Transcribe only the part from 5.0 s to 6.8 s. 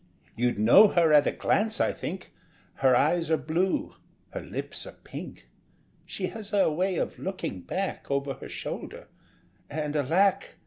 pink; She has a